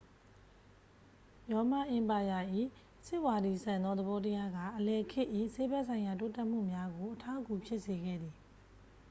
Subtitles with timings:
[1.51, 2.39] ရောမအင်ပါယာ၏
[3.05, 8.35] စစ်ဝါဒီဆန်သော သဘောတရားက အလယ်ခေတ်၏ ဆေးဘက်ဆိုင်ရာ တိုးတက်မှုများကို အထောက်အကူဖြစ်စေခဲ့သည်